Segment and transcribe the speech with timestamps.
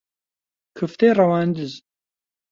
[0.77, 1.71] کفتەی ڕەواندز